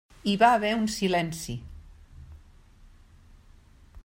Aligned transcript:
Hi 0.29 0.33
va 0.43 0.47
haver 0.55 0.71
un 0.77 0.87
silenci. 0.93 1.57